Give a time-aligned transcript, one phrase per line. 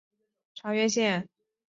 [0.55, 1.29] 长渊线